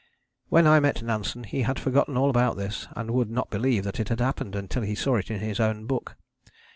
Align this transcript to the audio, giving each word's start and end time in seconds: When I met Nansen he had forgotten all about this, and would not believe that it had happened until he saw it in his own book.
When 0.49 0.65
I 0.65 0.79
met 0.79 1.03
Nansen 1.03 1.43
he 1.43 1.61
had 1.61 1.77
forgotten 1.79 2.17
all 2.17 2.31
about 2.31 2.57
this, 2.57 2.87
and 2.95 3.11
would 3.11 3.29
not 3.29 3.51
believe 3.51 3.83
that 3.83 3.99
it 3.99 4.09
had 4.09 4.19
happened 4.19 4.55
until 4.55 4.81
he 4.81 4.95
saw 4.95 5.17
it 5.17 5.29
in 5.29 5.41
his 5.41 5.59
own 5.59 5.85
book. 5.85 6.15